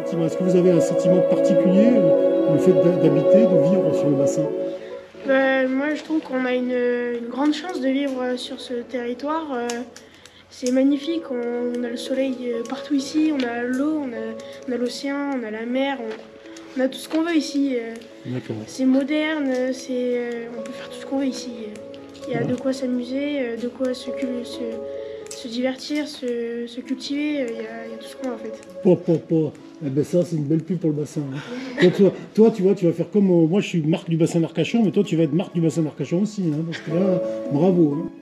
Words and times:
sentiment? 0.00 0.26
Est-ce 0.26 0.36
que 0.36 0.44
vous 0.44 0.56
avez 0.56 0.70
un 0.70 0.80
sentiment 0.80 1.20
particulier, 1.20 1.90
le 2.52 2.58
fait 2.58 2.72
d'habiter, 2.72 3.46
de 3.46 3.70
vivre 3.70 3.94
sur 3.94 4.08
le 4.08 4.16
bassin? 4.16 4.48
Bah, 5.26 5.66
Moi, 5.66 5.94
je 5.94 6.02
trouve 6.02 6.20
qu'on 6.20 6.44
a 6.44 6.54
une, 6.54 7.28
grande 7.28 7.54
chance 7.54 7.80
de 7.80 7.88
vivre 7.88 8.36
sur 8.36 8.60
ce 8.60 8.74
territoire. 8.74 9.46
Euh, 9.52 9.66
c'est 10.50 10.72
magnifique, 10.72 11.30
on, 11.30 11.84
a 11.84 11.88
le 11.88 11.96
soleil 11.96 12.36
euh, 12.46 12.62
partout 12.68 12.94
ici, 12.94 13.32
on 13.32 13.42
a 13.46 13.62
l'eau, 13.62 14.02
on 14.04 14.72
a, 14.72 14.76
l'océan, 14.76 15.30
on 15.38 15.46
a 15.46 15.50
la 15.50 15.64
mer, 15.64 15.98
on, 16.76 16.80
a 16.80 16.88
tout 16.88 16.98
ce 16.98 17.08
qu'on 17.08 17.22
veut 17.22 17.36
ici. 17.36 17.76
Euh. 17.76 17.94
C'est 18.66 18.84
moderne, 18.84 19.48
on 19.48 20.62
peut 20.62 20.72
faire 20.72 20.88
tout 20.88 21.00
ce 21.00 21.06
qu'on 21.06 21.18
veut 21.18 21.26
ici. 21.26 21.52
Il 22.26 22.34
y 22.34 22.36
a 22.36 22.44
de 22.44 22.54
quoi 22.54 22.72
s'amuser, 22.72 23.56
de 23.60 23.68
quoi 23.68 23.94
se, 23.94 24.10
se, 25.30 25.48
divertir, 25.48 26.06
se, 26.06 26.80
cultiver, 26.80 27.46
il 27.48 27.62
y, 27.62 27.66
a, 27.66 27.96
tout 27.98 28.06
ce 28.06 28.16
qu'on 28.16 28.28
veut 28.28 28.34
en 28.34 28.38
fait. 28.38 29.69
Eh 29.84 29.88
ben 29.88 30.04
ça, 30.04 30.22
c'est 30.24 30.36
une 30.36 30.44
belle 30.44 30.62
pub 30.62 30.78
pour 30.78 30.90
le 30.90 30.96
bassin. 30.96 31.22
Hein. 31.32 31.88
toi, 32.34 32.50
tu 32.50 32.62
vois, 32.62 32.74
tu 32.74 32.84
vas 32.84 32.92
faire 32.92 33.10
comme 33.10 33.24
moi, 33.26 33.60
je 33.60 33.66
suis 33.66 33.82
marque 33.82 34.10
du 34.10 34.18
bassin 34.18 34.40
d'Arcachon, 34.40 34.82
mais 34.84 34.90
toi, 34.90 35.02
tu 35.02 35.16
vas 35.16 35.22
être 35.22 35.32
marque 35.32 35.54
du 35.54 35.62
bassin 35.62 35.82
d'Arcachon 35.82 36.22
aussi, 36.22 36.44
hein, 36.52 36.62
parce 36.66 36.78
que 36.78 36.90
là, 36.90 37.22
bravo. 37.52 37.94
Hein. 37.94 38.19